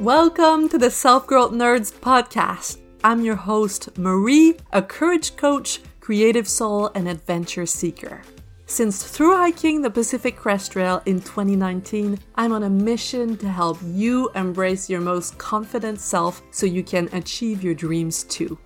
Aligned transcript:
Welcome 0.00 0.68
to 0.68 0.78
the 0.78 0.92
Self 0.92 1.26
Growth 1.26 1.50
Nerds 1.50 1.92
podcast. 1.92 2.78
I'm 3.02 3.24
your 3.24 3.34
host, 3.34 3.98
Marie, 3.98 4.54
a 4.72 4.80
courage 4.80 5.34
coach, 5.34 5.80
creative 5.98 6.46
soul, 6.46 6.92
and 6.94 7.08
adventure 7.08 7.66
seeker. 7.66 8.22
Since 8.66 9.02
through 9.02 9.34
hiking 9.34 9.82
the 9.82 9.90
Pacific 9.90 10.36
Crest 10.36 10.70
Trail 10.70 11.02
in 11.06 11.18
2019, 11.20 12.16
I'm 12.36 12.52
on 12.52 12.62
a 12.62 12.70
mission 12.70 13.36
to 13.38 13.48
help 13.48 13.78
you 13.82 14.30
embrace 14.36 14.88
your 14.88 15.00
most 15.00 15.36
confident 15.36 15.98
self 15.98 16.42
so 16.52 16.64
you 16.64 16.84
can 16.84 17.08
achieve 17.12 17.64
your 17.64 17.74
dreams 17.74 18.22
too. 18.22 18.56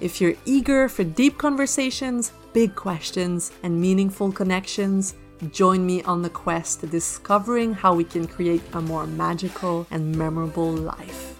If 0.00 0.20
you're 0.20 0.34
eager 0.44 0.88
for 0.88 1.04
deep 1.04 1.38
conversations, 1.38 2.32
big 2.52 2.74
questions, 2.74 3.52
and 3.62 3.80
meaningful 3.80 4.32
connections, 4.32 5.14
Join 5.48 5.86
me 5.86 6.02
on 6.02 6.20
the 6.20 6.28
quest 6.28 6.90
discovering 6.90 7.72
how 7.72 7.94
we 7.94 8.04
can 8.04 8.26
create 8.26 8.62
a 8.74 8.82
more 8.82 9.06
magical 9.06 9.86
and 9.90 10.14
memorable 10.14 10.70
life. 10.70 11.34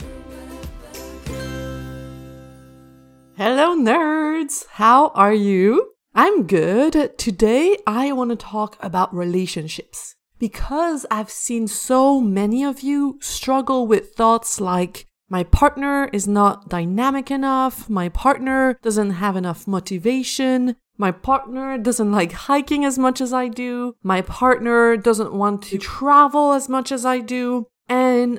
Hello, 3.37 3.77
nerds! 3.77 4.65
How 4.71 5.09
are 5.09 5.35
you? 5.35 5.93
I'm 6.15 6.47
good. 6.47 7.19
Today, 7.19 7.77
I 7.87 8.13
want 8.13 8.31
to 8.31 8.37
talk 8.37 8.79
about 8.81 9.15
relationships. 9.15 10.17
Because 10.39 11.05
I've 11.11 11.31
seen 11.31 11.69
so 11.69 12.23
many 12.23 12.65
of 12.65 12.81
you 12.81 13.19
struggle 13.21 13.87
with 13.87 14.15
thoughts 14.15 14.63
like, 14.63 15.07
my 15.29 15.45
partner 15.45 16.09
is 16.13 16.27
not 16.27 16.71
dynamic 16.71 17.31
enough, 17.31 17.89
my 17.91 18.09
partner 18.09 18.79
doesn't 18.83 19.11
have 19.11 19.37
enough 19.37 19.69
motivation, 19.69 20.77
my 21.01 21.11
partner 21.11 21.79
doesn't 21.79 22.13
like 22.13 22.33
hiking 22.33 22.85
as 22.85 22.99
much 22.99 23.23
as 23.23 23.33
I 23.33 23.49
do. 23.49 23.97
My 24.03 24.21
partner 24.21 24.99
doesn't 24.99 25.33
want 25.33 25.63
to 25.63 25.79
travel 25.79 26.53
as 26.53 26.69
much 26.69 26.93
as 26.93 27.07
I 27.07 27.21
do. 27.21 27.69
And 27.89 28.39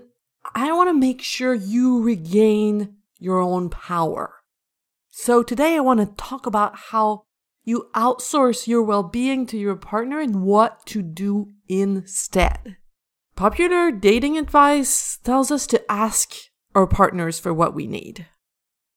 I 0.53 0.71
want 0.71 0.87
to 0.89 0.93
make 0.93 1.23
sure 1.23 1.55
you 1.55 2.03
regain 2.03 2.97
your 3.17 3.39
own 3.39 3.71
power. 3.71 4.35
So 5.09 5.41
today 5.41 5.75
I 5.75 5.79
want 5.79 6.01
to 6.01 6.23
talk 6.23 6.45
about 6.45 6.75
how 6.91 7.23
you 7.63 7.89
outsource 7.95 8.67
your 8.67 8.83
well-being 8.83 9.47
to 9.47 9.57
your 9.57 9.75
partner 9.75 10.19
and 10.19 10.43
what 10.43 10.85
to 10.85 11.01
do 11.01 11.47
instead. 11.67 12.77
Popular 13.35 13.89
dating 13.89 14.37
advice 14.37 15.17
tells 15.23 15.49
us 15.49 15.65
to 15.65 15.91
ask 15.91 16.35
our 16.75 16.85
partners 16.85 17.39
for 17.39 17.55
what 17.55 17.73
we 17.73 17.87
need. 17.87 18.27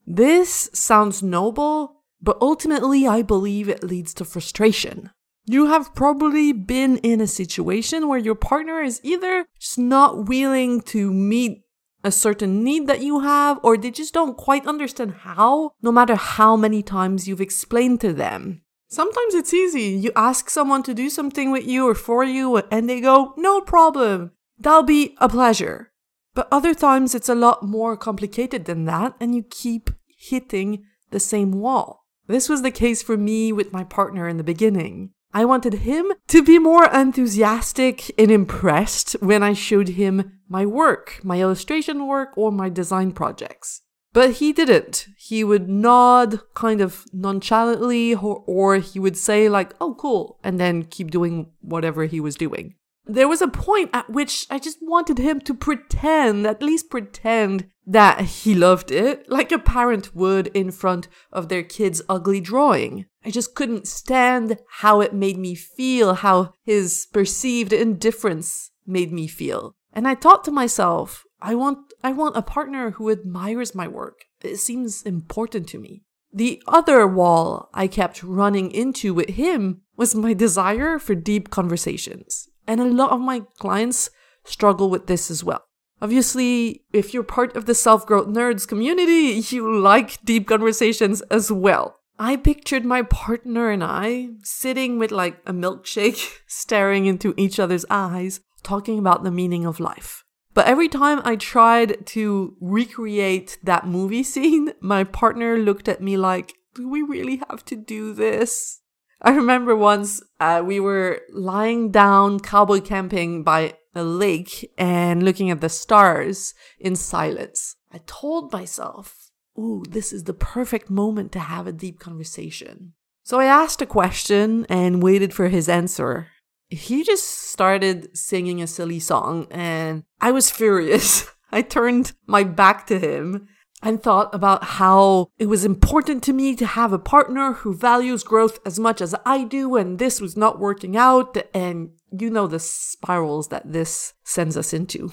This 0.06 0.68
sounds 0.74 1.22
noble, 1.22 1.93
but 2.24 2.38
ultimately, 2.40 3.06
I 3.06 3.20
believe 3.20 3.68
it 3.68 3.84
leads 3.84 4.14
to 4.14 4.24
frustration. 4.24 5.10
You 5.44 5.66
have 5.66 5.94
probably 5.94 6.52
been 6.52 6.96
in 6.98 7.20
a 7.20 7.26
situation 7.26 8.08
where 8.08 8.18
your 8.18 8.34
partner 8.34 8.80
is 8.80 8.98
either 9.02 9.44
just 9.60 9.78
not 9.78 10.26
willing 10.26 10.80
to 10.92 11.12
meet 11.12 11.60
a 12.02 12.10
certain 12.10 12.64
need 12.64 12.86
that 12.86 13.02
you 13.02 13.20
have, 13.20 13.60
or 13.62 13.76
they 13.76 13.90
just 13.90 14.14
don't 14.14 14.38
quite 14.38 14.66
understand 14.66 15.12
how, 15.20 15.72
no 15.82 15.92
matter 15.92 16.14
how 16.14 16.56
many 16.56 16.82
times 16.82 17.28
you've 17.28 17.42
explained 17.42 18.00
to 18.00 18.14
them. 18.14 18.62
Sometimes 18.88 19.34
it's 19.34 19.52
easy. 19.52 19.82
You 19.82 20.10
ask 20.16 20.48
someone 20.48 20.82
to 20.84 20.94
do 20.94 21.10
something 21.10 21.50
with 21.50 21.66
you 21.66 21.86
or 21.86 21.94
for 21.94 22.24
you, 22.24 22.56
and 22.70 22.88
they 22.88 23.02
go, 23.02 23.34
no 23.36 23.60
problem. 23.60 24.32
That'll 24.58 24.82
be 24.82 25.14
a 25.18 25.28
pleasure. 25.28 25.92
But 26.34 26.48
other 26.50 26.72
times 26.72 27.14
it's 27.14 27.28
a 27.28 27.34
lot 27.34 27.62
more 27.62 27.98
complicated 27.98 28.64
than 28.64 28.86
that, 28.86 29.14
and 29.20 29.34
you 29.34 29.42
keep 29.42 29.90
hitting 30.06 30.84
the 31.10 31.20
same 31.20 31.52
wall. 31.52 32.03
This 32.26 32.48
was 32.48 32.62
the 32.62 32.70
case 32.70 33.02
for 33.02 33.16
me 33.16 33.52
with 33.52 33.72
my 33.72 33.84
partner 33.84 34.26
in 34.28 34.38
the 34.38 34.44
beginning. 34.44 35.10
I 35.32 35.44
wanted 35.44 35.74
him 35.74 36.12
to 36.28 36.42
be 36.42 36.58
more 36.58 36.86
enthusiastic 36.86 38.12
and 38.18 38.30
impressed 38.30 39.14
when 39.20 39.42
I 39.42 39.52
showed 39.52 39.88
him 39.88 40.38
my 40.48 40.64
work, 40.64 41.20
my 41.24 41.40
illustration 41.40 42.06
work, 42.06 42.38
or 42.38 42.52
my 42.52 42.68
design 42.68 43.12
projects. 43.12 43.82
But 44.12 44.34
he 44.34 44.52
didn't. 44.52 45.08
He 45.18 45.42
would 45.42 45.68
nod 45.68 46.40
kind 46.54 46.80
of 46.80 47.04
nonchalantly, 47.12 48.14
or, 48.14 48.44
or, 48.46 48.76
he 48.76 49.00
would 49.00 49.16
say, 49.16 49.48
like, 49.48 49.74
oh, 49.80 49.94
cool, 49.94 50.38
and 50.44 50.60
then 50.60 50.84
keep 50.84 51.10
doing 51.10 51.50
whatever 51.60 52.04
he 52.04 52.20
was 52.20 52.36
doing. 52.36 52.76
There 53.06 53.28
was 53.28 53.42
a 53.42 53.48
point 53.48 53.90
at 53.92 54.08
which 54.08 54.46
I 54.48 54.60
just 54.60 54.78
wanted 54.80 55.18
him 55.18 55.40
to 55.40 55.52
pretend, 55.52 56.46
at 56.46 56.62
least 56.62 56.90
pretend, 56.90 57.68
that 57.86 58.20
he 58.20 58.54
loved 58.54 58.90
it, 58.90 59.28
like 59.30 59.52
a 59.52 59.58
parent 59.58 60.14
would 60.14 60.48
in 60.48 60.70
front 60.70 61.08
of 61.32 61.48
their 61.48 61.62
kid's 61.62 62.02
ugly 62.08 62.40
drawing. 62.40 63.06
I 63.24 63.30
just 63.30 63.54
couldn't 63.54 63.86
stand 63.86 64.58
how 64.78 65.00
it 65.00 65.14
made 65.14 65.38
me 65.38 65.54
feel, 65.54 66.14
how 66.14 66.52
his 66.62 67.06
perceived 67.12 67.72
indifference 67.72 68.70
made 68.86 69.12
me 69.12 69.26
feel. 69.26 69.74
And 69.92 70.08
I 70.08 70.14
thought 70.14 70.44
to 70.44 70.50
myself, 70.50 71.24
I 71.40 71.54
want 71.54 71.78
I 72.02 72.12
want 72.12 72.36
a 72.36 72.42
partner 72.42 72.92
who 72.92 73.10
admires 73.10 73.74
my 73.74 73.86
work. 73.86 74.24
It 74.42 74.56
seems 74.56 75.02
important 75.02 75.68
to 75.68 75.78
me. 75.78 76.02
The 76.32 76.62
other 76.66 77.06
wall 77.06 77.68
I 77.72 77.86
kept 77.86 78.22
running 78.22 78.70
into 78.70 79.14
with 79.14 79.30
him 79.30 79.82
was 79.96 80.14
my 80.14 80.32
desire 80.32 80.98
for 80.98 81.14
deep 81.14 81.50
conversations. 81.50 82.48
And 82.66 82.80
a 82.80 82.86
lot 82.86 83.12
of 83.12 83.20
my 83.20 83.42
clients 83.58 84.10
struggle 84.44 84.90
with 84.90 85.06
this 85.06 85.30
as 85.30 85.44
well. 85.44 85.64
Obviously, 86.04 86.82
if 86.92 87.14
you're 87.14 87.22
part 87.22 87.56
of 87.56 87.64
the 87.64 87.74
self 87.74 88.04
growth 88.04 88.26
nerds 88.26 88.68
community, 88.68 89.42
you 89.48 89.74
like 89.80 90.22
deep 90.22 90.46
conversations 90.46 91.22
as 91.30 91.50
well. 91.50 91.96
I 92.18 92.36
pictured 92.36 92.84
my 92.84 93.00
partner 93.00 93.70
and 93.70 93.82
I 93.82 94.28
sitting 94.42 94.98
with 94.98 95.10
like 95.10 95.38
a 95.46 95.54
milkshake, 95.54 96.40
staring 96.46 97.06
into 97.06 97.32
each 97.38 97.58
other's 97.58 97.86
eyes, 97.88 98.40
talking 98.62 98.98
about 98.98 99.24
the 99.24 99.30
meaning 99.30 99.64
of 99.64 99.80
life. 99.80 100.24
But 100.52 100.66
every 100.66 100.90
time 100.90 101.22
I 101.24 101.36
tried 101.36 102.04
to 102.08 102.54
recreate 102.60 103.56
that 103.62 103.86
movie 103.86 104.24
scene, 104.24 104.74
my 104.82 105.04
partner 105.04 105.56
looked 105.56 105.88
at 105.88 106.02
me 106.02 106.18
like, 106.18 106.52
Do 106.74 106.86
we 106.86 107.00
really 107.00 107.40
have 107.48 107.64
to 107.64 107.76
do 107.76 108.12
this? 108.12 108.82
I 109.22 109.30
remember 109.30 109.74
once 109.74 110.22
uh, 110.38 110.60
we 110.62 110.80
were 110.80 111.22
lying 111.32 111.90
down 111.90 112.40
cowboy 112.40 112.82
camping 112.82 113.42
by 113.42 113.78
a 113.94 114.02
lake 114.02 114.70
and 114.76 115.22
looking 115.22 115.50
at 115.50 115.60
the 115.60 115.68
stars 115.68 116.54
in 116.78 116.96
silence. 116.96 117.76
I 117.92 118.00
told 118.06 118.52
myself, 118.52 119.30
ooh, 119.58 119.84
this 119.88 120.12
is 120.12 120.24
the 120.24 120.34
perfect 120.34 120.90
moment 120.90 121.32
to 121.32 121.38
have 121.40 121.66
a 121.66 121.72
deep 121.72 122.00
conversation. 122.00 122.94
So 123.22 123.40
I 123.40 123.46
asked 123.46 123.80
a 123.80 123.86
question 123.86 124.66
and 124.68 125.02
waited 125.02 125.32
for 125.32 125.48
his 125.48 125.68
answer. 125.68 126.28
He 126.68 127.04
just 127.04 127.26
started 127.26 128.16
singing 128.16 128.60
a 128.60 128.66
silly 128.66 129.00
song 129.00 129.46
and 129.50 130.04
I 130.20 130.30
was 130.32 130.50
furious. 130.50 131.30
I 131.52 131.62
turned 131.62 132.12
my 132.26 132.42
back 132.42 132.86
to 132.88 132.98
him 132.98 133.48
and 133.84 134.02
thought 134.02 134.34
about 134.34 134.64
how 134.64 135.28
it 135.38 135.46
was 135.46 135.64
important 135.64 136.22
to 136.24 136.32
me 136.32 136.56
to 136.56 136.66
have 136.66 136.92
a 136.92 136.98
partner 136.98 137.52
who 137.52 137.76
values 137.76 138.24
growth 138.24 138.58
as 138.64 138.78
much 138.78 139.00
as 139.00 139.14
I 139.26 139.44
do, 139.44 139.76
and 139.76 139.98
this 139.98 140.20
was 140.20 140.36
not 140.36 140.58
working 140.58 140.96
out, 140.96 141.36
and 141.52 141.90
you 142.10 142.30
know 142.30 142.46
the 142.46 142.58
spirals 142.58 143.48
that 143.48 143.72
this 143.72 144.14
sends 144.24 144.56
us 144.56 144.72
into. 144.72 145.12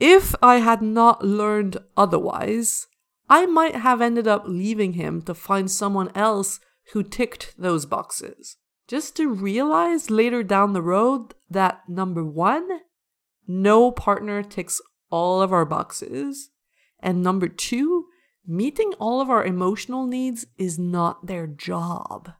If 0.00 0.34
I 0.42 0.56
had 0.56 0.80
not 0.80 1.22
learned 1.22 1.76
otherwise, 1.96 2.86
I 3.28 3.46
might 3.46 3.76
have 3.76 4.00
ended 4.00 4.26
up 4.26 4.44
leaving 4.46 4.94
him 4.94 5.22
to 5.22 5.34
find 5.34 5.70
someone 5.70 6.10
else 6.14 6.60
who 6.92 7.02
ticked 7.02 7.54
those 7.58 7.86
boxes. 7.86 8.56
Just 8.88 9.16
to 9.16 9.32
realize 9.32 10.10
later 10.10 10.42
down 10.42 10.72
the 10.72 10.82
road 10.82 11.34
that 11.48 11.82
number 11.88 12.24
one, 12.24 12.68
no 13.46 13.90
partner 13.90 14.42
ticks 14.42 14.80
all 15.10 15.42
of 15.42 15.52
our 15.52 15.64
boxes. 15.64 16.50
And 17.02 17.22
number 17.22 17.48
two, 17.48 18.06
meeting 18.46 18.92
all 18.98 19.20
of 19.20 19.28
our 19.28 19.44
emotional 19.44 20.06
needs 20.06 20.46
is 20.56 20.78
not 20.78 21.26
their 21.26 21.46
job. 21.46 22.32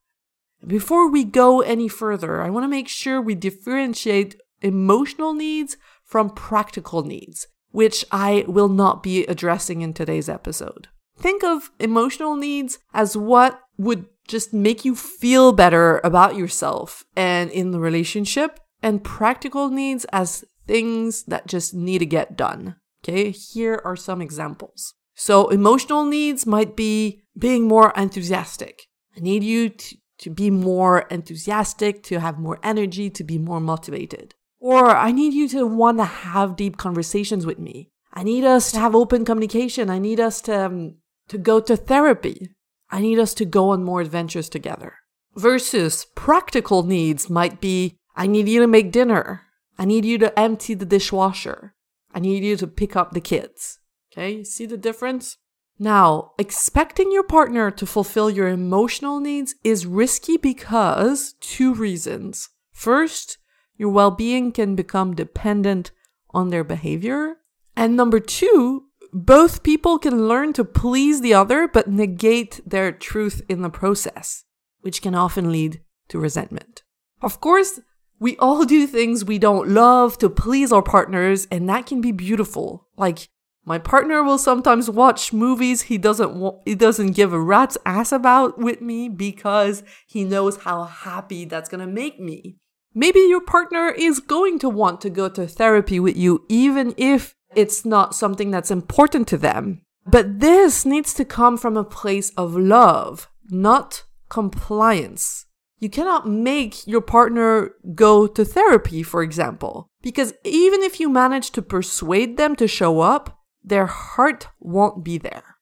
Before 0.67 1.11
we 1.11 1.25
go 1.25 1.61
any 1.61 1.89
further, 1.89 2.41
I 2.41 2.50
want 2.50 2.65
to 2.65 2.69
make 2.69 2.89
sure 2.89 3.21
we 3.21 3.34
differentiate 3.34 4.37
emotional 4.61 5.35
needs 5.35 5.76
from 6.05 6.31
practical 6.31 7.03
needs, 7.03 7.49
which 7.70 8.05
I 8.12 8.44
will 8.47 8.69
not 8.69 9.03
be 9.03 9.26
addressing 9.26 9.82
in 9.82 9.93
today's 9.93 10.29
episode. 10.29 10.88
Think 11.19 11.43
of 11.43 11.70
emotional 11.81 12.37
needs 12.37 12.79
as 12.94 13.17
what 13.17 13.61
would 13.76 14.06
just 14.29 14.55
make 14.55 14.85
you 14.85 14.94
feel 14.94 15.53
better 15.53 16.00
about 16.05 16.37
yourself 16.37 17.05
and 17.17 17.50
in 17.50 17.73
the 17.73 17.81
relationship, 17.81 18.61
and 18.82 19.03
practical 19.03 19.69
needs 19.69 20.05
as 20.12 20.44
things 20.67 21.25
that 21.25 21.47
just 21.47 21.75
need 21.75 21.99
to 21.99 22.06
get 22.06 22.37
done. 22.37 22.76
Okay, 23.04 23.31
here 23.31 23.81
are 23.84 23.96
some 23.96 24.22
examples. 24.22 24.94
So, 25.14 25.49
emotional 25.49 26.04
needs 26.04 26.46
might 26.46 26.76
be 26.76 27.22
being 27.37 27.66
more 27.66 27.93
enthusiastic. 27.96 28.87
I 29.16 29.20
need 29.20 29.43
you 29.43 29.69
to, 29.70 29.96
to 30.19 30.31
be 30.31 30.50
more 30.50 31.00
enthusiastic, 31.10 32.02
to 32.04 32.20
have 32.20 32.38
more 32.38 32.58
energy, 32.62 33.10
to 33.10 33.25
be 33.25 33.38
more 33.38 33.60
motivated. 33.60 34.34
Or 34.60 34.90
I 34.90 35.10
need 35.10 35.34
you 35.34 35.49
to 35.49 35.66
want 35.66 35.99
to 35.99 36.04
have 36.04 36.56
deep 36.56 36.76
conversations 36.76 37.44
with 37.44 37.58
me. 37.58 37.90
I 38.14 38.22
need 38.22 38.44
us 38.44 38.70
to 38.72 38.78
have 38.78 38.94
open 38.94 39.25
communication. 39.25 39.90
I 39.90 39.99
need 39.99 40.20
us 40.20 40.40
to, 40.43 40.66
um, 40.66 40.94
to 41.28 41.38
go 41.38 41.60
to 41.60 41.76
therapy. 41.76 42.50
I 42.90 43.00
need 43.00 43.19
us 43.19 43.34
to 43.34 43.44
go 43.44 43.70
on 43.70 43.84
more 43.84 44.00
adventures 44.00 44.49
together. 44.49 44.94
Versus 45.34 46.06
practical 46.14 46.82
needs 46.82 47.28
might 47.28 47.60
be 47.60 47.96
I 48.14 48.26
need 48.26 48.49
you 48.49 48.60
to 48.60 48.66
make 48.66 48.93
dinner. 48.93 49.43
I 49.78 49.87
need 49.87 50.04
you 50.04 50.19
to 50.19 50.38
empty 50.38 50.75
the 50.75 50.84
dishwasher. 50.84 51.75
I 52.14 52.20
need 52.20 52.44
you 52.44 52.56
to 52.56 52.67
pick 52.67 52.97
up 52.97 53.12
the 53.12 53.20
kids. 53.20 53.79
Okay, 54.12 54.44
see 54.44 54.67
the 54.67 54.76
difference? 54.76 55.38
Now, 55.79 56.32
expecting 56.38 57.11
your 57.11 57.23
partner 57.23 57.70
to 57.70 57.87
fulfill 57.87 58.31
your 58.31 58.49
emotional 58.49 59.20
needs 59.20 59.55
is 59.64 59.87
risky 59.87 60.37
because 60.37 61.35
two 61.41 61.75
reasons. 61.75 62.50
First, 62.73 63.38
your 63.76 63.88
well 63.88 64.11
being 64.11 64.53
can 64.53 64.76
become 64.76 65.14
dependent 65.14 65.91
on 66.31 66.50
their 66.50 66.64
behavior. 66.64 67.38
And 67.75 67.97
number 67.97 68.20
two, 68.20 68.85
both 69.12 69.62
people 69.62 69.99
can 69.99 70.29
learn 70.29 70.53
to 70.55 70.64
please 70.64 71.20
the 71.20 71.35
other 71.35 71.67
but 71.67 71.88
negate 71.88 72.61
their 72.67 72.93
truth 72.93 73.43
in 73.49 73.62
the 73.62 73.70
process, 73.70 74.44
which 74.81 75.03
can 75.03 75.14
often 75.14 75.50
lead 75.50 75.81
to 76.09 76.19
resentment. 76.19 76.82
Of 77.20 77.41
course, 77.41 77.81
we 78.23 78.37
all 78.37 78.65
do 78.65 78.87
things 78.87 79.25
we 79.25 79.39
don't 79.39 79.69
love 79.69 80.17
to 80.19 80.31
please 80.31 80.73
our 80.73 80.83
partners, 80.83 81.49
and 81.51 81.69
that 81.69 81.87
can 81.87 82.01
be 82.01 82.13
beautiful. 82.13 82.87
Like, 82.97 83.29
my 83.65 83.79
partner 83.79 84.23
will 84.23 84.39
sometimes 84.39 84.89
watch 84.89 85.33
movies 85.33 85.83
he 85.83 85.99
doesn't 85.99 86.35
wa- 86.35 86.59
he 86.65 86.75
doesn't 86.77 87.13
give 87.13 87.33
a 87.33 87.41
rat's 87.41 87.77
ass 87.85 88.13
about 88.13 88.59
with 88.59 88.81
me 88.81 89.09
because 89.09 89.83
he 90.07 90.25
knows 90.25 90.59
how 90.59 90.85
happy 90.85 91.45
that's 91.45 91.69
going 91.69 91.85
to 91.85 91.93
make 91.93 92.21
me. 92.21 92.59
Maybe 92.95 93.21
your 93.21 93.41
partner 93.41 93.89
is 93.89 94.21
going 94.21 94.59
to 94.61 94.69
want 94.69 95.01
to 95.01 95.11
go 95.11 95.29
to 95.31 95.47
therapy 95.47 95.99
with 95.99 96.17
you 96.17 96.45
even 96.49 96.95
if 96.97 97.35
it's 97.55 97.85
not 97.85 98.15
something 98.15 98.51
that's 98.51 98.71
important 98.71 99.27
to 99.29 99.39
them. 99.39 99.83
But 100.07 100.41
this 100.41 100.85
needs 100.85 101.15
to 101.15 101.25
come 101.25 101.57
from 101.57 101.77
a 101.77 101.85
place 101.85 102.31
of 102.37 102.57
love, 102.57 103.29
not 103.49 104.05
compliance. 104.29 105.47
You 105.82 105.90
cannot 105.90 106.29
make 106.29 106.87
your 106.87 107.00
partner 107.00 107.75
go 107.96 108.29
to 108.29 108.44
therapy, 108.44 109.02
for 109.02 109.20
example, 109.20 109.90
because 110.00 110.32
even 110.44 110.81
if 110.81 111.00
you 111.00 111.08
manage 111.08 111.50
to 111.50 111.61
persuade 111.61 112.37
them 112.37 112.55
to 112.55 112.69
show 112.69 113.00
up, 113.00 113.40
their 113.64 113.87
heart 113.87 114.46
won't 114.61 115.02
be 115.02 115.19
there. 115.19 115.56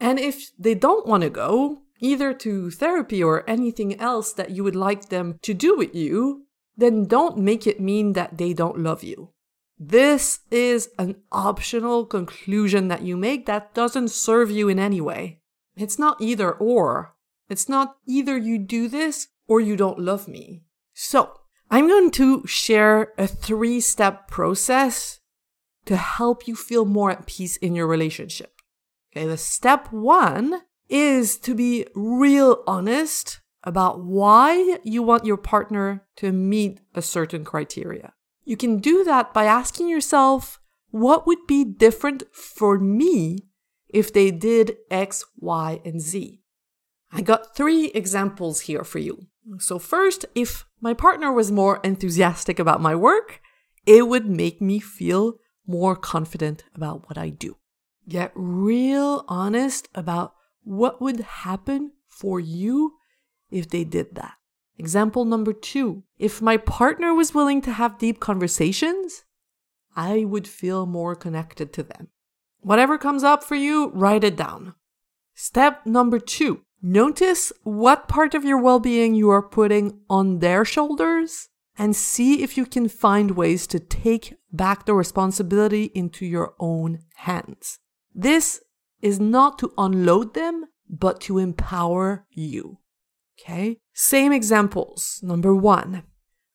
And 0.00 0.18
if 0.18 0.50
they 0.58 0.74
don't 0.74 1.06
want 1.06 1.22
to 1.22 1.30
go, 1.30 1.82
either 2.00 2.34
to 2.34 2.72
therapy 2.72 3.22
or 3.22 3.48
anything 3.48 4.00
else 4.00 4.32
that 4.32 4.50
you 4.50 4.64
would 4.64 4.74
like 4.74 5.08
them 5.08 5.38
to 5.42 5.54
do 5.54 5.76
with 5.76 5.94
you, 5.94 6.46
then 6.76 7.04
don't 7.06 7.38
make 7.38 7.64
it 7.64 7.78
mean 7.78 8.14
that 8.14 8.38
they 8.38 8.52
don't 8.52 8.80
love 8.80 9.04
you. 9.04 9.30
This 9.78 10.40
is 10.50 10.88
an 10.98 11.14
optional 11.30 12.06
conclusion 12.06 12.88
that 12.88 13.02
you 13.02 13.16
make 13.16 13.46
that 13.46 13.72
doesn't 13.72 14.10
serve 14.10 14.50
you 14.50 14.68
in 14.68 14.80
any 14.80 15.00
way. 15.00 15.42
It's 15.76 15.96
not 15.96 16.20
either 16.20 16.50
or. 16.50 17.14
It's 17.48 17.68
not 17.68 17.98
either 18.04 18.36
you 18.36 18.58
do 18.58 18.88
this 18.88 19.28
or 19.50 19.60
you 19.60 19.76
don't 19.76 19.98
love 19.98 20.28
me. 20.28 20.62
So, 20.94 21.32
I'm 21.72 21.88
going 21.88 22.12
to 22.12 22.46
share 22.46 23.12
a 23.18 23.26
three 23.26 23.80
step 23.80 24.28
process 24.28 25.18
to 25.86 25.96
help 25.96 26.46
you 26.46 26.54
feel 26.54 26.84
more 26.84 27.10
at 27.10 27.26
peace 27.26 27.56
in 27.56 27.74
your 27.74 27.88
relationship. 27.88 28.52
Okay, 29.12 29.26
the 29.26 29.36
step 29.36 29.92
one 29.92 30.62
is 30.88 31.36
to 31.38 31.54
be 31.54 31.86
real 31.96 32.62
honest 32.66 33.40
about 33.64 34.04
why 34.04 34.78
you 34.84 35.02
want 35.02 35.24
your 35.24 35.36
partner 35.36 36.06
to 36.16 36.30
meet 36.30 36.80
a 36.94 37.02
certain 37.02 37.44
criteria. 37.44 38.12
You 38.44 38.56
can 38.56 38.78
do 38.78 39.02
that 39.02 39.34
by 39.34 39.46
asking 39.46 39.88
yourself, 39.88 40.60
what 40.90 41.26
would 41.26 41.46
be 41.48 41.64
different 41.64 42.22
for 42.32 42.78
me 42.78 43.48
if 43.88 44.12
they 44.12 44.30
did 44.30 44.76
X, 44.90 45.24
Y, 45.36 45.80
and 45.84 46.00
Z? 46.00 46.40
I 47.12 47.22
got 47.22 47.56
three 47.56 47.86
examples 47.86 48.60
here 48.62 48.84
for 48.84 49.00
you. 49.00 49.26
So, 49.58 49.78
first, 49.78 50.26
if 50.34 50.64
my 50.80 50.94
partner 50.94 51.32
was 51.32 51.50
more 51.50 51.80
enthusiastic 51.82 52.58
about 52.58 52.80
my 52.80 52.94
work, 52.94 53.40
it 53.86 54.06
would 54.06 54.26
make 54.26 54.60
me 54.60 54.78
feel 54.78 55.34
more 55.66 55.96
confident 55.96 56.64
about 56.74 57.08
what 57.08 57.18
I 57.18 57.30
do. 57.30 57.56
Get 58.08 58.32
real 58.34 59.24
honest 59.28 59.88
about 59.94 60.34
what 60.62 61.00
would 61.00 61.20
happen 61.20 61.92
for 62.08 62.40
you 62.40 62.94
if 63.50 63.68
they 63.68 63.84
did 63.84 64.14
that. 64.14 64.34
Example 64.78 65.24
number 65.24 65.52
two 65.52 66.04
if 66.18 66.40
my 66.40 66.56
partner 66.56 67.12
was 67.14 67.34
willing 67.34 67.60
to 67.62 67.72
have 67.72 67.98
deep 67.98 68.20
conversations, 68.20 69.24
I 69.94 70.24
would 70.24 70.48
feel 70.48 70.86
more 70.86 71.14
connected 71.14 71.72
to 71.74 71.82
them. 71.82 72.08
Whatever 72.60 72.98
comes 72.98 73.24
up 73.24 73.42
for 73.42 73.54
you, 73.54 73.90
write 73.90 74.24
it 74.24 74.36
down. 74.36 74.74
Step 75.34 75.86
number 75.86 76.18
two 76.18 76.62
notice 76.82 77.52
what 77.62 78.08
part 78.08 78.34
of 78.34 78.44
your 78.44 78.58
well 78.58 78.80
being 78.80 79.14
you 79.14 79.30
are 79.30 79.42
putting 79.42 80.00
on 80.08 80.38
their 80.38 80.64
shoulders 80.64 81.48
and 81.78 81.96
see 81.96 82.42
if 82.42 82.56
you 82.56 82.66
can 82.66 82.88
find 82.88 83.32
ways 83.32 83.66
to 83.68 83.80
take 83.80 84.34
back 84.52 84.84
the 84.84 84.94
responsibility 84.94 85.84
into 85.94 86.26
your 86.26 86.54
own 86.58 87.00
hands. 87.14 87.78
This 88.14 88.60
is 89.00 89.18
not 89.18 89.58
to 89.60 89.72
unload 89.78 90.34
them, 90.34 90.66
but 90.88 91.20
to 91.22 91.38
empower 91.38 92.26
you. 92.30 92.78
Okay? 93.40 93.78
Same 93.94 94.32
examples. 94.32 95.20
Number 95.22 95.54
one, 95.54 96.02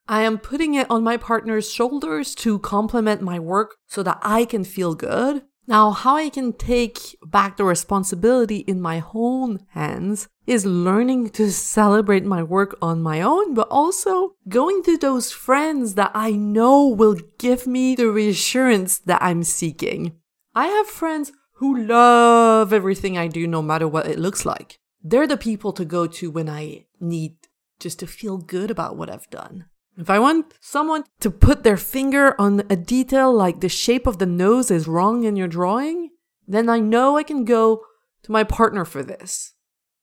I 0.07 0.21
am 0.21 0.37
putting 0.37 0.75
it 0.75 0.89
on 0.91 1.03
my 1.03 1.17
partner's 1.17 1.71
shoulders 1.71 2.35
to 2.35 2.59
compliment 2.59 3.21
my 3.21 3.39
work 3.39 3.77
so 3.87 4.03
that 4.03 4.19
I 4.21 4.45
can 4.45 4.63
feel 4.63 4.93
good. 4.93 5.43
Now, 5.67 5.91
how 5.91 6.15
I 6.15 6.29
can 6.29 6.53
take 6.53 7.17
back 7.25 7.57
the 7.57 7.63
responsibility 7.63 8.57
in 8.57 8.79
my 8.79 9.03
own 9.13 9.65
hands 9.69 10.27
is 10.45 10.63
learning 10.63 11.29
to 11.31 11.51
celebrate 11.51 12.23
my 12.23 12.43
work 12.43 12.77
on 12.83 13.01
my 13.01 13.21
own, 13.21 13.55
but 13.55 13.67
also 13.71 14.35
going 14.47 14.83
to 14.83 14.97
those 14.97 15.31
friends 15.31 15.95
that 15.95 16.11
I 16.13 16.31
know 16.31 16.87
will 16.87 17.17
give 17.39 17.65
me 17.65 17.95
the 17.95 18.11
reassurance 18.11 18.99
that 18.99 19.23
I'm 19.23 19.43
seeking. 19.43 20.13
I 20.53 20.67
have 20.67 20.87
friends 20.87 21.31
who 21.53 21.75
love 21.75 22.71
everything 22.71 23.17
I 23.17 23.27
do 23.27 23.47
no 23.47 23.63
matter 23.63 23.87
what 23.87 24.07
it 24.07 24.19
looks 24.19 24.45
like. 24.45 24.77
They're 25.03 25.27
the 25.27 25.37
people 25.37 25.73
to 25.73 25.85
go 25.85 26.05
to 26.05 26.29
when 26.29 26.47
I 26.47 26.85
need 26.99 27.37
just 27.79 27.99
to 27.99 28.07
feel 28.07 28.37
good 28.37 28.69
about 28.69 28.97
what 28.97 29.09
I've 29.09 29.29
done. 29.31 29.65
If 29.97 30.09
I 30.09 30.19
want 30.19 30.53
someone 30.59 31.05
to 31.21 31.31
put 31.31 31.63
their 31.63 31.77
finger 31.77 32.39
on 32.39 32.63
a 32.69 32.75
detail 32.75 33.33
like 33.33 33.61
the 33.61 33.69
shape 33.69 34.07
of 34.07 34.17
the 34.17 34.25
nose 34.25 34.69
is 34.69 34.87
wrong 34.87 35.23
in 35.23 35.35
your 35.35 35.47
drawing, 35.47 36.09
then 36.47 36.69
I 36.69 36.79
know 36.79 37.15
I 37.15 37.23
can 37.23 37.45
go 37.45 37.81
to 38.23 38.31
my 38.31 38.43
partner 38.43 38.83
for 38.83 39.03
this. 39.03 39.53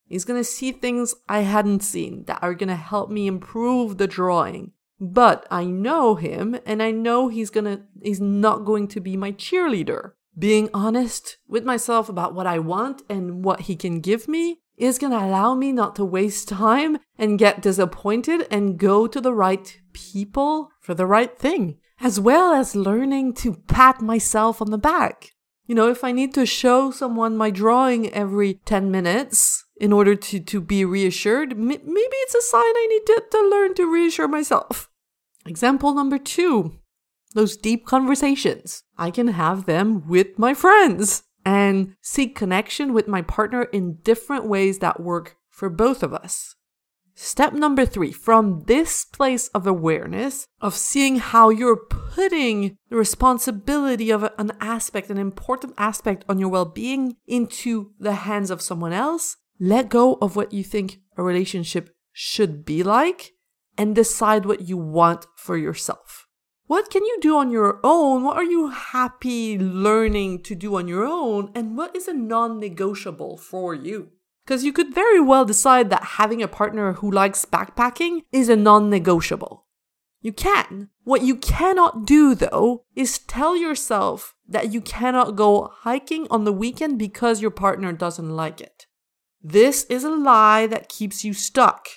He's 0.07 0.25
gonna 0.25 0.45
see 0.45 0.73
things 0.73 1.15
I 1.29 1.41
hadn't 1.41 1.83
seen 1.83 2.25
that 2.25 2.43
are 2.43 2.55
gonna 2.55 2.77
help 2.77 3.11
me 3.11 3.27
improve 3.27 3.99
the 3.99 4.07
drawing. 4.07 4.73
But 4.99 5.47
I 5.51 5.65
know 5.65 6.15
him 6.15 6.59
and 6.65 6.83
I 6.83 6.91
know 6.91 7.29
he's 7.29 7.51
gonna 7.51 7.83
he's 8.03 8.21
not 8.21 8.65
going 8.65 8.89
to 8.89 9.01
be 9.01 9.17
my 9.17 9.33
cheerleader. 9.33 10.13
Being 10.39 10.71
honest 10.73 11.37
with 11.47 11.65
myself 11.65 12.09
about 12.09 12.35
what 12.35 12.47
I 12.47 12.59
want 12.59 13.03
and 13.11 13.45
what 13.45 13.63
he 13.63 13.77
can 13.77 14.01
give 14.01 14.29
me 14.29 14.62
is 14.77 14.99
going 14.99 15.13
to 15.13 15.19
allow 15.19 15.55
me 15.55 15.73
not 15.73 15.97
to 15.97 16.05
waste 16.05 16.49
time 16.49 16.99
and 17.19 17.39
get 17.39 17.63
disappointed 17.63 18.47
and 18.51 18.79
go 18.79 19.07
to 19.07 19.21
the 19.21 19.35
right 19.35 19.81
people 19.93 20.71
for 20.81 20.95
the 20.95 21.07
right 21.07 21.39
thing, 21.39 21.79
as 22.01 22.19
well 22.19 22.53
as 22.53 22.75
learning 22.75 23.35
to 23.35 23.55
pat 23.69 24.01
myself 24.01 24.61
on 24.61 24.71
the 24.71 24.79
back. 24.79 25.31
You 25.67 25.75
know, 25.75 25.89
if 25.89 26.03
I 26.03 26.13
need 26.13 26.35
to 26.35 26.45
show 26.45 26.91
someone 26.91 27.37
my 27.37 27.51
drawing 27.51 28.13
every 28.13 28.55
10 28.65 28.91
minutes 28.91 29.65
in 29.77 29.93
order 29.93 30.15
to, 30.15 30.41
to 30.41 30.61
be 30.61 30.85
reassured, 30.85 31.53
m- 31.53 31.69
maybe 31.69 31.87
it's 31.87 32.35
a 32.35 32.43
sign 32.43 32.61
I 32.63 32.87
need 32.91 33.07
to, 33.07 33.23
to 33.31 33.49
learn 33.49 33.75
to 33.75 33.93
reassure 33.93 34.29
myself. 34.29 34.91
Example 35.47 35.95
number 35.95 36.19
two 36.19 36.79
those 37.35 37.57
deep 37.57 37.87
conversations. 37.87 38.83
I 38.99 39.11
can 39.11 39.29
have 39.29 39.65
them 39.65 40.07
with 40.07 40.39
my 40.39 40.53
friends 40.53 41.23
and 41.45 41.95
seek 42.01 42.35
connection 42.35 42.93
with 42.93 43.09
my 43.09 43.23
partner 43.23 43.65
in 43.65 43.99
different 44.03 44.47
ways 44.47 44.79
that 44.79 45.01
work 45.01 45.37
for 45.49 45.69
both 45.69 46.03
of 46.03 46.15
us. 46.15 46.55
Step 47.15 47.53
number 47.53 47.85
three, 47.85 48.11
from 48.11 48.65
this 48.67 49.05
place 49.05 49.49
of 49.49 49.67
awareness, 49.67 50.47
of 50.61 50.75
seeing 50.75 51.17
how 51.17 51.51
you're 51.51 51.77
putting 51.77 52.79
the 52.89 52.97
responsibility 52.97 54.11
of 54.11 54.31
an 54.39 54.53
aspect, 54.61 55.11
an 55.11 55.19
important 55.19 55.75
aspect 55.77 56.25
on 56.29 56.39
your 56.39 56.49
well 56.49 56.65
being 56.65 57.17
into 57.27 57.93
the 57.99 58.15
hands 58.15 58.51
of 58.51 58.63
someone 58.63 58.93
else, 58.93 59.37
let 59.61 59.91
go 59.91 60.15
of 60.23 60.37
what 60.37 60.53
you 60.53 60.65
think 60.65 61.01
a 61.17 61.23
relationship 61.23 61.95
should 62.13 62.65
be 62.65 62.83
like 62.83 63.33
and 63.77 63.95
decide 63.95 64.47
what 64.47 64.69
you 64.69 64.77
want 64.77 65.27
for 65.37 65.57
yourself. 65.57 66.27
What 66.67 66.91
can 66.91 67.05
you 67.05 67.19
do 67.21 67.37
on 67.37 67.51
your 67.51 67.81
own? 67.83 68.23
What 68.23 68.37
are 68.37 68.45
you 68.45 68.69
happy 68.69 69.59
learning 69.59 70.43
to 70.45 70.55
do 70.55 70.77
on 70.77 70.89
your 70.89 71.05
own? 71.05 71.51
And 71.55 71.77
what 71.77 71.95
is 71.95 72.09
a 72.09 72.15
non 72.15 72.61
negotiable 72.61 73.37
for 73.37 73.75
you? 73.75 74.11
Because 74.45 74.65
you 74.65 74.73
could 74.73 74.95
very 74.95 75.21
well 75.21 75.45
decide 75.45 75.91
that 75.91 76.17
having 76.19 76.43
a 76.43 76.49
partner 76.49 76.95
who 76.95 77.11
likes 77.11 77.45
backpacking 77.45 78.23
is 78.33 78.49
a 78.49 78.57
non 78.57 78.91
negotiable. 78.91 79.67
You 80.21 80.33
can. 80.33 80.89
What 81.03 81.23
you 81.23 81.35
cannot 81.37 82.07
do, 82.07 82.35
though, 82.35 82.85
is 82.95 83.19
tell 83.19 83.57
yourself 83.57 84.37
that 84.49 84.73
you 84.73 84.81
cannot 84.81 85.35
go 85.35 85.73
hiking 85.81 86.29
on 86.31 86.45
the 86.45 86.53
weekend 86.53 86.99
because 86.99 87.43
your 87.43 87.51
partner 87.51 87.93
doesn't 87.93 88.31
like 88.31 88.61
it. 88.61 88.87
This 89.43 89.85
is 89.85 90.05
a 90.05 90.11
lie 90.11 90.69
that 90.69 90.89
keeps 90.89 91.25
you 91.25 91.35
stuck. 91.35 91.89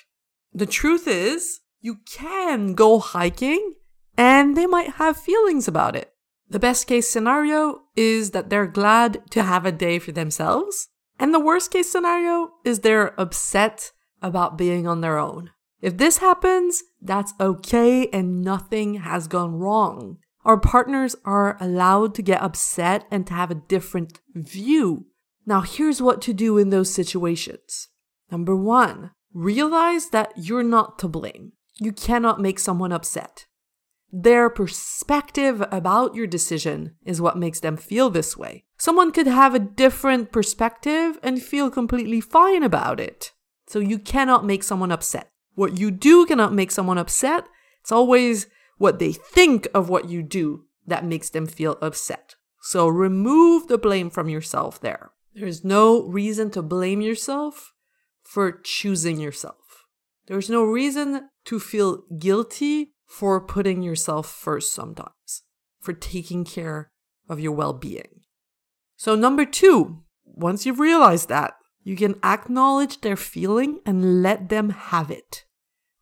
The 0.52 0.66
truth 0.66 1.06
is, 1.06 1.60
you 1.80 1.98
can 2.04 2.74
go 2.74 2.98
hiking 2.98 3.74
and 4.16 4.56
they 4.56 4.66
might 4.66 4.94
have 4.94 5.16
feelings 5.16 5.68
about 5.68 5.96
it. 5.96 6.12
The 6.48 6.58
best 6.58 6.86
case 6.86 7.08
scenario 7.08 7.82
is 7.96 8.30
that 8.30 8.50
they're 8.50 8.66
glad 8.66 9.22
to 9.30 9.42
have 9.42 9.66
a 9.66 9.72
day 9.72 9.98
for 9.98 10.12
themselves. 10.12 10.88
And 11.18 11.34
the 11.34 11.40
worst 11.40 11.70
case 11.70 11.90
scenario 11.90 12.52
is 12.64 12.80
they're 12.80 13.18
upset 13.20 13.92
about 14.22 14.58
being 14.58 14.86
on 14.86 15.00
their 15.00 15.18
own. 15.18 15.50
If 15.80 15.96
this 15.96 16.18
happens, 16.18 16.82
that's 17.00 17.34
okay 17.40 18.08
and 18.08 18.42
nothing 18.42 18.94
has 18.96 19.28
gone 19.28 19.54
wrong. 19.56 20.18
Our 20.44 20.58
partners 20.58 21.16
are 21.24 21.56
allowed 21.60 22.14
to 22.14 22.22
get 22.22 22.42
upset 22.42 23.04
and 23.10 23.26
to 23.26 23.34
have 23.34 23.50
a 23.50 23.56
different 23.56 24.20
view. 24.34 25.06
Now, 25.44 25.62
here's 25.62 26.00
what 26.00 26.22
to 26.22 26.32
do 26.32 26.58
in 26.58 26.70
those 26.70 26.92
situations. 26.92 27.88
Number 28.30 28.56
one, 28.56 29.10
realize 29.32 30.10
that 30.10 30.32
you're 30.36 30.62
not 30.62 30.98
to 31.00 31.08
blame. 31.08 31.52
You 31.78 31.92
cannot 31.92 32.40
make 32.40 32.58
someone 32.58 32.92
upset. 32.92 33.46
Their 34.12 34.48
perspective 34.48 35.62
about 35.70 36.14
your 36.14 36.26
decision 36.26 36.94
is 37.04 37.20
what 37.20 37.36
makes 37.36 37.60
them 37.60 37.76
feel 37.76 38.08
this 38.08 38.36
way. 38.36 38.64
Someone 38.78 39.10
could 39.10 39.26
have 39.26 39.54
a 39.54 39.58
different 39.58 40.32
perspective 40.32 41.18
and 41.22 41.42
feel 41.42 41.70
completely 41.70 42.20
fine 42.20 42.62
about 42.62 43.00
it. 43.00 43.32
So 43.66 43.78
you 43.78 43.98
cannot 43.98 44.44
make 44.44 44.62
someone 44.62 44.92
upset. 44.92 45.30
What 45.54 45.78
you 45.78 45.90
do 45.90 46.26
cannot 46.26 46.52
make 46.52 46.70
someone 46.70 46.98
upset. 46.98 47.46
It's 47.80 47.92
always 47.92 48.46
what 48.78 48.98
they 48.98 49.12
think 49.12 49.66
of 49.74 49.88
what 49.88 50.08
you 50.08 50.22
do 50.22 50.66
that 50.86 51.04
makes 51.04 51.30
them 51.30 51.46
feel 51.46 51.78
upset. 51.82 52.36
So 52.62 52.88
remove 52.88 53.68
the 53.68 53.78
blame 53.78 54.10
from 54.10 54.28
yourself 54.28 54.80
there. 54.80 55.10
There's 55.34 55.64
no 55.64 56.06
reason 56.06 56.50
to 56.52 56.62
blame 56.62 57.00
yourself 57.00 57.72
for 58.22 58.52
choosing 58.52 59.20
yourself. 59.20 59.84
There's 60.26 60.50
no 60.50 60.64
reason 60.64 61.28
to 61.44 61.60
feel 61.60 62.02
guilty 62.18 62.94
for 63.06 63.40
putting 63.40 63.82
yourself 63.82 64.28
first 64.28 64.74
sometimes, 64.74 65.42
for 65.80 65.92
taking 65.92 66.44
care 66.44 66.90
of 67.28 67.40
your 67.40 67.52
well 67.52 67.72
being. 67.72 68.22
So, 68.96 69.14
number 69.14 69.44
two, 69.44 70.02
once 70.24 70.66
you've 70.66 70.80
realized 70.80 71.28
that, 71.28 71.54
you 71.82 71.96
can 71.96 72.18
acknowledge 72.24 73.00
their 73.00 73.16
feeling 73.16 73.80
and 73.86 74.22
let 74.22 74.48
them 74.48 74.70
have 74.70 75.10
it. 75.10 75.44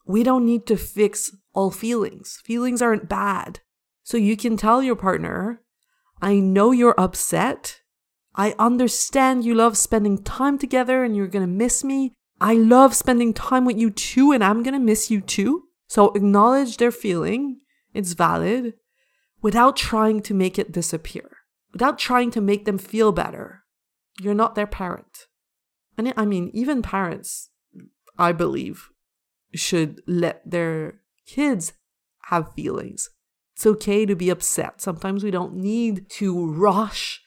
We 0.06 0.23
don't 0.23 0.46
need 0.46 0.66
to 0.66 0.76
fix 0.76 1.34
all 1.52 1.70
feelings. 1.70 2.40
Feelings 2.44 2.82
aren't 2.82 3.08
bad. 3.08 3.61
So 4.02 4.16
you 4.16 4.37
can 4.37 4.56
tell 4.56 4.82
your 4.82 4.96
partner, 4.96 5.62
I 6.20 6.37
know 6.37 6.73
you're 6.73 6.99
upset. 6.99 7.80
I 8.34 8.54
understand 8.58 9.44
you 9.44 9.54
love 9.54 9.76
spending 9.76 10.23
time 10.23 10.58
together 10.58 11.04
and 11.04 11.16
you're 11.16 11.28
to 11.46 11.52
miss 11.52 11.84
me. 11.84 12.12
I 12.40 12.54
love 12.54 12.94
spending 12.94 13.32
time 13.32 13.64
with 13.64 13.78
you 13.78 13.90
too, 13.90 14.32
and 14.32 14.42
I'm 14.42 14.62
to 14.75 14.80
miss 14.80 15.11
you 15.11 15.20
too. 15.20 15.64
So 15.94 16.10
acknowledge 16.10 16.78
their 16.78 16.90
feeling, 16.90 17.60
it's 17.92 18.14
valid, 18.14 18.74
without 19.40 19.76
trying 19.76 20.22
to 20.22 20.34
make 20.34 20.58
it 20.58 20.72
disappear, 20.72 21.36
without 21.72 22.00
trying 22.00 22.32
to 22.32 22.40
make 22.40 22.64
them 22.64 22.78
feel 22.78 23.12
better. 23.12 23.62
You're 24.20 24.34
not 24.34 24.56
their 24.56 24.66
parent. 24.66 25.28
And 25.96 26.12
I 26.16 26.26
mean, 26.26 26.50
even 26.52 26.82
parents, 26.82 27.50
I 28.18 28.32
believe, 28.32 28.88
should 29.54 30.02
let 30.08 30.42
their 30.44 30.98
kids 31.26 31.74
have 32.22 32.54
feelings. 32.54 33.10
It's 33.54 33.64
okay 33.64 34.04
to 34.04 34.16
be 34.16 34.30
upset. 34.30 34.80
Sometimes 34.80 35.22
we 35.22 35.30
don't 35.30 35.54
need 35.54 36.10
to 36.18 36.44
rush 36.44 37.22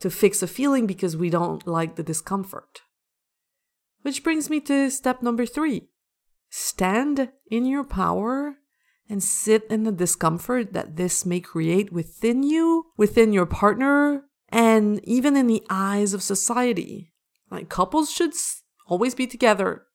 to 0.00 0.10
fix 0.10 0.42
a 0.42 0.46
feeling 0.46 0.86
because 0.86 1.16
we 1.16 1.30
don't 1.30 1.66
like 1.66 1.96
the 1.96 2.02
discomfort. 2.02 2.82
Which 4.02 4.22
brings 4.22 4.50
me 4.50 4.60
to 4.60 4.90
step 4.90 5.22
number 5.22 5.46
three 5.46 5.88
Stand 6.56 7.30
in 7.50 7.66
your 7.66 7.82
power 7.82 8.58
and 9.08 9.20
sit 9.20 9.64
in 9.68 9.82
the 9.82 9.90
discomfort 9.90 10.72
that 10.72 10.94
this 10.94 11.26
may 11.26 11.40
create 11.40 11.92
within 11.92 12.44
you, 12.44 12.92
within 12.96 13.32
your 13.32 13.44
partner, 13.44 14.26
and 14.50 15.00
even 15.02 15.36
in 15.36 15.48
the 15.48 15.64
eyes 15.68 16.14
of 16.14 16.22
society. 16.22 17.12
Like 17.50 17.68
couples 17.68 18.08
should 18.08 18.34
always 18.86 19.16
be 19.16 19.26
together. 19.26 19.86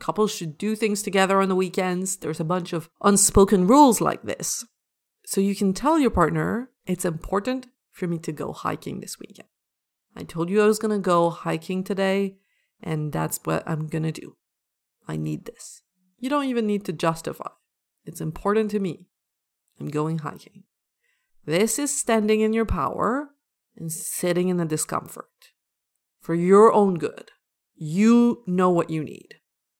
Couples 0.00 0.34
should 0.34 0.58
do 0.58 0.74
things 0.74 1.04
together 1.04 1.40
on 1.40 1.48
the 1.48 1.54
weekends. 1.54 2.16
There's 2.16 2.40
a 2.40 2.44
bunch 2.44 2.72
of 2.72 2.90
unspoken 3.00 3.68
rules 3.68 4.00
like 4.00 4.24
this. 4.24 4.66
So 5.24 5.40
you 5.40 5.54
can 5.54 5.72
tell 5.72 6.00
your 6.00 6.10
partner, 6.10 6.72
it's 6.84 7.04
important 7.04 7.68
for 7.92 8.08
me 8.08 8.18
to 8.18 8.32
go 8.32 8.52
hiking 8.52 8.98
this 8.98 9.20
weekend. 9.20 9.46
I 10.16 10.24
told 10.24 10.50
you 10.50 10.64
I 10.64 10.66
was 10.66 10.80
going 10.80 10.90
to 10.90 10.98
go 10.98 11.30
hiking 11.30 11.84
today, 11.84 12.38
and 12.82 13.12
that's 13.12 13.38
what 13.44 13.62
I'm 13.68 13.86
going 13.86 14.02
to 14.02 14.10
do. 14.10 14.34
I 15.06 15.16
need 15.16 15.44
this. 15.44 15.82
You 16.18 16.28
don't 16.28 16.46
even 16.46 16.66
need 16.66 16.84
to 16.86 16.92
justify. 16.92 17.50
It's 18.04 18.20
important 18.20 18.70
to 18.72 18.80
me. 18.80 19.06
I'm 19.80 19.88
going 19.88 20.18
hiking. 20.18 20.64
This 21.44 21.78
is 21.78 21.96
standing 21.96 22.40
in 22.40 22.52
your 22.52 22.66
power 22.66 23.30
and 23.76 23.92
sitting 23.92 24.48
in 24.48 24.56
the 24.56 24.64
discomfort 24.64 25.52
for 26.20 26.34
your 26.34 26.72
own 26.72 26.98
good. 26.98 27.30
You 27.76 28.42
know 28.46 28.70
what 28.70 28.90
you 28.90 29.04
need. 29.04 29.36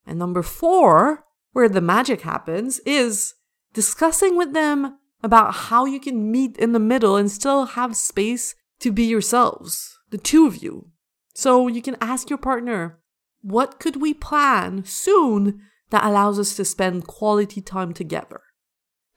And 0.07 0.19
number 0.19 0.43
four, 0.43 1.25
where 1.53 1.69
the 1.69 1.81
magic 1.81 2.23
happens, 2.23 2.79
is 2.81 3.35
discussing 3.75 4.37
with 4.37 4.55
them 4.55 4.99
about 5.23 5.55
how 5.55 5.85
you 5.85 5.99
can 5.99 6.31
meet 6.31 6.57
in 6.57 6.73
the 6.73 6.79
middle 6.79 7.17
and 7.17 7.31
still 7.31 7.67
have 7.67 7.97
space 7.97 8.55
to 8.81 8.93
be 8.93 9.05
yourselves, 9.05 9.99
the 10.11 10.19
two 10.19 10.47
of 10.47 10.63
you. 10.63 10.91
So 11.35 11.67
you 11.67 11.83
can 11.83 11.97
ask 12.01 12.31
your 12.31 12.39
partner, 12.39 13.01
what 13.43 13.81
could 13.81 14.01
we 14.01 14.15
plan 14.15 14.85
soon 14.85 15.61
that 15.91 16.05
allows 16.05 16.39
us 16.39 16.55
to 16.57 16.65
spend 16.65 17.07
quality 17.07 17.61
time 17.61 17.93
together. 17.93 18.41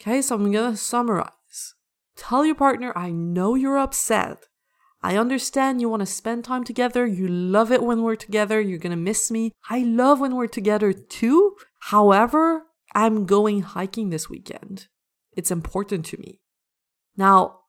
Okay, 0.02 0.22
so 0.22 0.36
I'm 0.36 0.52
gonna 0.52 0.78
summarize. 0.78 1.76
Tell 2.16 2.46
your 2.46 2.56
partner, 2.56 2.94
I 2.96 3.12
know 3.12 3.56
you're 3.56 3.78
upset. 3.78 4.48
I 5.04 5.18
understand 5.18 5.82
you 5.82 5.90
want 5.90 6.02
to 6.02 6.06
spend 6.06 6.44
time 6.44 6.64
together. 6.64 7.06
You 7.06 7.28
love 7.28 7.72
it 7.72 7.82
when 7.82 8.04
we're 8.04 8.16
together. 8.16 8.62
You're 8.62 8.78
to 8.78 8.96
miss 8.96 9.32
me. 9.32 9.52
I 9.70 9.80
love 9.80 10.20
when 10.20 10.36
we're 10.36 10.48
together 10.48 10.94
too. 10.94 11.56
However, 11.80 12.68
I'm 12.94 13.26
going 13.26 13.62
hiking 13.62 14.10
this 14.10 14.30
weekend. 14.30 14.88
It's 15.36 15.50
important 15.50 16.06
to 16.08 16.18
me. 16.18 16.42
Now, 17.18 17.62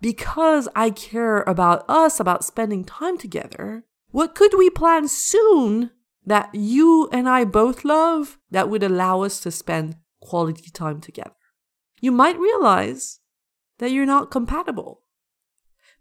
because 0.00 0.68
I 0.74 0.90
care 0.90 1.42
about 1.42 1.84
us, 1.88 2.20
about 2.20 2.44
spending 2.44 2.84
time 2.84 3.18
together, 3.18 3.84
what 4.10 4.34
could 4.34 4.54
we 4.56 4.70
plan 4.70 5.08
soon 5.08 5.90
that 6.24 6.50
you 6.54 7.08
and 7.12 7.28
I 7.28 7.44
both 7.44 7.84
love 7.84 8.38
that 8.50 8.68
would 8.68 8.82
allow 8.82 9.22
us 9.22 9.40
to 9.40 9.50
spend 9.50 9.96
quality 10.20 10.70
time 10.70 11.00
together. 11.00 11.34
You 12.00 12.12
might 12.12 12.38
realize 12.38 13.20
that 13.78 13.90
you're 13.90 14.06
not 14.06 14.30
compatible, 14.30 15.02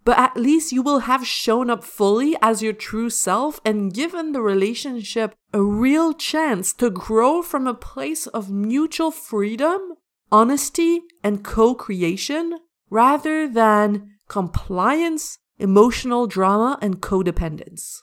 but 0.06 0.18
at 0.18 0.38
least 0.38 0.72
you 0.72 0.82
will 0.82 1.00
have 1.00 1.26
shown 1.26 1.70
up 1.70 1.84
fully 1.84 2.36
as 2.42 2.62
your 2.62 2.74
true 2.74 3.10
self 3.10 3.60
and 3.66 3.94
given 3.94 4.32
the 4.32 4.42
relationship 4.42 5.36
a 5.54 5.62
real 5.62 6.14
chance 6.14 6.74
to 6.74 6.90
grow 6.90 7.42
from 7.42 7.68
a 7.68 7.74
place 7.74 8.28
of 8.28 8.50
mutual 8.50 9.12
freedom, 9.12 9.94
honesty, 10.32 11.02
and 11.24 11.44
co 11.44 11.74
creation 11.74 12.60
rather 12.90 13.48
than 13.48 14.16
compliance, 14.28 15.38
emotional 15.58 16.28
drama, 16.28 16.78
and 16.82 17.02
codependence. 17.02 18.00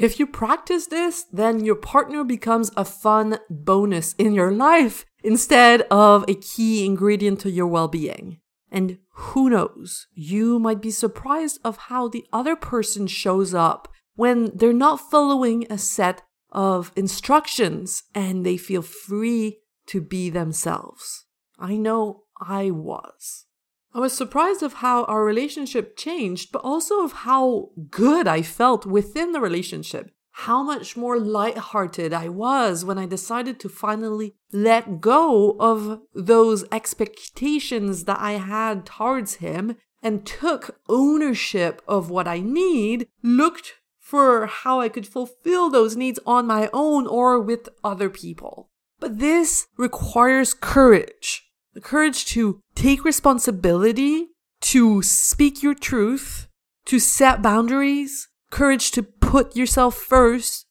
If 0.00 0.18
you 0.18 0.26
practice 0.26 0.86
this, 0.86 1.24
then 1.30 1.62
your 1.62 1.74
partner 1.74 2.24
becomes 2.24 2.70
a 2.74 2.86
fun 2.86 3.38
bonus 3.50 4.14
in 4.14 4.32
your 4.32 4.50
life 4.50 5.04
instead 5.22 5.82
of 5.90 6.24
a 6.26 6.36
key 6.36 6.86
ingredient 6.86 7.40
to 7.40 7.50
your 7.50 7.66
well 7.66 7.86
being. 7.86 8.40
And 8.70 8.96
who 9.10 9.50
knows, 9.50 10.06
you 10.14 10.58
might 10.58 10.80
be 10.80 10.90
surprised 10.90 11.60
of 11.62 11.76
how 11.76 12.08
the 12.08 12.24
other 12.32 12.56
person 12.56 13.08
shows 13.08 13.52
up 13.52 13.92
when 14.14 14.56
they're 14.56 14.72
not 14.72 15.10
following 15.10 15.66
a 15.68 15.76
set 15.76 16.22
of 16.50 16.92
instructions 16.96 18.04
and 18.14 18.46
they 18.46 18.56
feel 18.56 18.80
free 18.80 19.58
to 19.88 20.00
be 20.00 20.30
themselves. 20.30 21.26
I 21.58 21.76
know 21.76 22.22
I 22.40 22.70
was. 22.70 23.44
I 23.92 23.98
was 23.98 24.12
surprised 24.12 24.62
of 24.62 24.74
how 24.74 25.04
our 25.04 25.24
relationship 25.24 25.96
changed, 25.96 26.52
but 26.52 26.62
also 26.62 27.02
of 27.02 27.12
how 27.12 27.70
good 27.90 28.28
I 28.28 28.42
felt 28.42 28.86
within 28.86 29.32
the 29.32 29.40
relationship. 29.40 30.10
How 30.30 30.62
much 30.62 30.96
more 30.96 31.18
lighthearted 31.18 32.12
I 32.12 32.28
was 32.28 32.84
when 32.84 32.98
I 32.98 33.06
decided 33.06 33.58
to 33.60 33.68
finally 33.68 34.36
let 34.52 35.00
go 35.00 35.56
of 35.58 36.00
those 36.14 36.64
expectations 36.70 38.04
that 38.04 38.20
I 38.20 38.32
had 38.32 38.86
towards 38.86 39.34
him 39.36 39.76
and 40.02 40.24
took 40.24 40.80
ownership 40.88 41.82
of 41.86 42.10
what 42.10 42.28
I 42.28 42.40
need, 42.40 43.08
looked 43.22 43.74
for 43.98 44.46
how 44.46 44.80
I 44.80 44.88
could 44.88 45.06
fulfill 45.06 45.68
those 45.68 45.96
needs 45.96 46.20
on 46.24 46.46
my 46.46 46.70
own 46.72 47.06
or 47.06 47.40
with 47.40 47.68
other 47.84 48.08
people. 48.08 48.70
But 48.98 49.18
this 49.18 49.66
requires 49.76 50.54
courage 50.54 51.49
the 51.74 51.80
courage 51.80 52.24
to 52.26 52.60
take 52.74 53.04
responsibility, 53.04 54.28
to 54.60 55.02
speak 55.02 55.62
your 55.62 55.74
truth, 55.74 56.48
to 56.86 56.98
set 56.98 57.42
boundaries, 57.42 58.28
courage 58.50 58.90
to 58.92 59.02
put 59.02 59.54
yourself 59.54 59.94
first, 59.94 60.66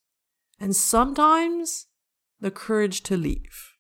and 0.60 0.76
sometimes 0.76 1.88
the 2.40 2.52
courage 2.52 3.02
to 3.04 3.18
leave. 3.18 3.74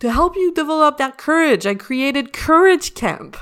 To 0.00 0.12
help 0.12 0.36
you 0.36 0.52
develop 0.52 0.98
that 0.98 1.18
courage, 1.18 1.66
I 1.66 1.74
created 1.74 2.32
Courage 2.32 2.94
Camp. 2.94 3.36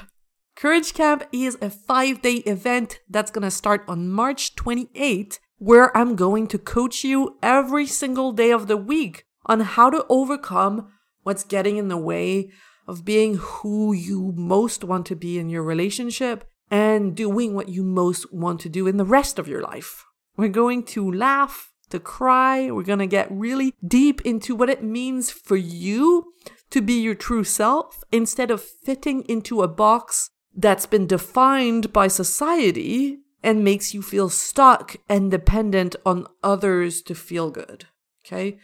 Courage 0.54 0.95
Camp 0.95 1.25
is 1.33 1.59
a 1.61 1.71
five 1.71 2.23
day 2.23 2.37
event 2.47 3.00
that's 3.09 3.31
gonna 3.31 3.50
start 3.50 3.85
on 3.88 4.11
March 4.11 4.54
28th, 4.54 5.38
where 5.59 5.97
I'm 5.97 6.14
going 6.14 6.47
to 6.49 6.59
coach 6.59 7.04
you 7.04 7.37
every 7.42 7.87
single 7.87 8.33
day 8.33 8.50
of 8.50 8.66
the 8.66 8.76
week 8.76 9.25
on 9.47 9.61
how 9.61 9.90
to 9.90 10.07
overcome 10.09 10.92
what's 11.23 11.45
getting 11.45 11.76
in 11.76 11.88
the 11.88 11.97
way 11.97 12.50
of 12.87 13.05
being 13.05 13.37
who 13.37 13.93
you 13.93 14.33
most 14.37 14.85
want 14.85 15.07
to 15.07 15.17
be 15.17 15.39
in 15.39 15.49
your 15.49 15.62
relationship 15.62 16.45
and 16.71 17.15
doing 17.15 17.55
what 17.55 17.69
you 17.69 17.83
most 17.83 18.33
want 18.33 18.61
to 18.61 18.69
do 18.69 18.87
in 18.87 18.97
the 18.97 19.05
rest 19.05 19.39
of 19.39 19.49
your 19.49 19.62
life. 19.62 20.05
We're 20.37 20.49
going 20.49 20.85
to 20.85 21.11
laugh, 21.12 21.71
to 21.91 22.01
cry. 22.01 22.71
We're 22.71 22.83
going 22.83 22.99
to 22.99 23.07
get 23.07 23.31
really 23.31 23.75
deep 23.87 24.23
into 24.23 24.55
what 24.55 24.71
it 24.71 24.83
means 24.83 25.31
for 25.31 25.57
you 25.57 26.33
to 26.71 26.81
be 26.81 27.01
your 27.01 27.15
true 27.15 27.45
self 27.45 28.03
instead 28.11 28.51
of 28.51 28.62
fitting 28.62 29.23
into 29.29 29.62
a 29.62 29.69
box 29.69 30.31
that's 30.55 30.87
been 30.87 31.07
defined 31.07 31.93
by 31.93 32.09
society 32.09 33.19
and 33.43 33.65
makes 33.65 33.93
you 33.93 34.01
feel 34.01 34.29
stuck 34.31 34.97
and 35.09 35.31
dependent 35.31 35.97
on 36.07 36.27
others 36.43 37.03
to 37.03 37.15
feel 37.15 37.51
good. 37.51 37.87
Okay. 38.25 38.59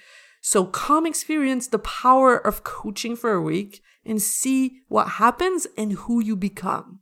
So 0.51 0.65
come 0.65 1.05
experience 1.05 1.69
the 1.69 1.79
power 1.79 2.35
of 2.35 2.65
coaching 2.65 3.17
for 3.17 3.33
a 3.33 3.43
week 3.43 3.83
and 4.03 4.23
see 4.23 4.79
what 4.89 5.19
happens 5.21 5.67
and 5.77 5.93
who 5.93 6.25
you 6.25 6.37
become. 6.37 7.01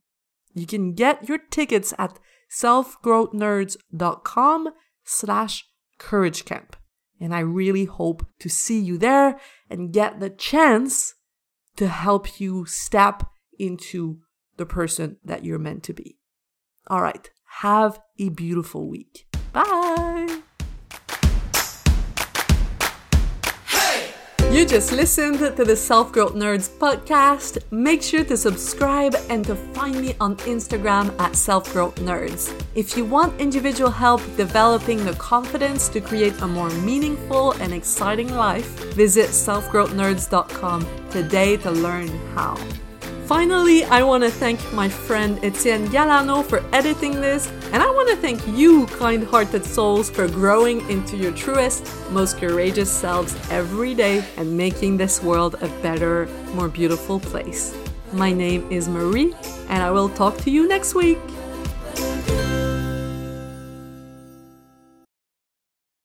You 0.53 0.67
can 0.67 0.95
get 0.95 1.29
your 1.29 1.39
tickets 1.39 1.95
at 1.97 2.19
selfgrowthnerds.com 2.51 4.69
slash 5.05 5.65
courage 5.97 6.45
camp. 6.45 6.75
And 7.21 7.33
I 7.33 7.39
really 7.39 7.85
hope 7.85 8.27
to 8.41 8.49
see 8.49 8.81
you 8.81 8.99
there 8.99 9.39
and 9.71 9.93
get 9.93 10.19
the 10.19 10.31
chance 10.31 11.15
to 11.77 11.87
help 11.87 12.41
you 12.41 12.67
step 12.67 13.31
into 13.61 14.23
the 14.57 14.67
person 14.67 15.19
that 15.25 15.45
you're 15.45 15.61
meant 15.61 15.85
to 15.85 15.93
be. 15.93 16.19
All 16.89 17.01
right. 17.01 17.31
Have 17.61 18.01
a 18.19 18.31
beautiful 18.31 18.89
week. 18.89 19.29
Bye. 19.53 20.43
You 24.53 24.65
just 24.65 24.93
listened 24.93 25.39
to 25.41 25.65
the 25.65 25.77
Self 25.77 26.13
Growth 26.13 26.35
Nerds 26.35 26.71
podcast. 26.71 27.59
Make 27.71 28.01
sure 28.03 28.25
to 28.25 28.37
subscribe 28.37 29.15
and 29.29 29.45
to 29.45 29.55
find 29.55 30.01
me 30.01 30.15
on 30.19 30.37
Instagram 30.49 31.13
at 31.21 31.37
Self 31.37 31.71
Growth 31.73 31.97
Nerds. 31.97 32.55
If 32.75 32.97
you 32.97 33.05
want 33.05 33.39
individual 33.41 33.91
help 33.91 34.23
developing 34.37 35.05
the 35.05 35.15
confidence 35.15 35.89
to 35.91 36.01
create 36.01 36.41
a 36.41 36.47
more 36.47 36.71
meaningful 36.71 37.53
and 37.61 37.75
exciting 37.75 38.33
life, 38.35 38.69
visit 38.95 39.31
selfgrowthnerds.com 39.31 40.87
today 41.11 41.57
to 41.59 41.71
learn 41.71 42.09
how. 42.35 42.57
Finally, 43.27 43.83
I 43.87 44.05
want 44.05 44.23
to 44.23 44.31
thank 44.31 44.61
my 44.73 44.89
friend 44.89 45.39
Etienne 45.43 45.89
Galano 45.89 46.45
for 46.45 46.65
editing 46.73 47.21
this, 47.21 47.51
and 47.73 47.83
I 47.83 47.87
want 47.91 48.09
to 48.11 48.17
thank 48.17 48.47
you, 48.47 48.87
kind 48.87 49.25
hearted 49.25 49.65
souls, 49.65 50.11
for 50.11 50.29
growing 50.29 50.89
into 50.89 51.17
your 51.17 51.33
truest, 51.33 51.85
most 52.11 52.39
courageous 52.39 52.91
selves 52.91 53.37
every 53.51 53.95
day 53.95 54.25
and 54.37 54.57
making 54.57 54.97
this 54.97 55.23
world 55.23 55.57
a 55.61 55.69
better, 55.83 56.29
more 56.55 56.69
beautiful 56.69 57.21
place. 57.21 57.77
My 58.13 58.33
name 58.33 58.71
is 58.71 58.89
Marie, 58.89 59.35
and 59.69 59.83
I 59.83 59.91
will 59.91 60.09
talk 60.09 60.37
to 60.39 60.51
you 60.51 60.69
next 60.69 60.95
week. 60.95 61.19